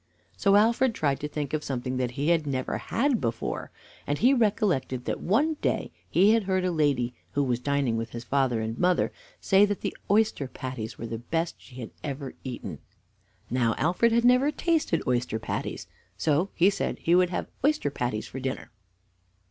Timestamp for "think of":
1.27-1.63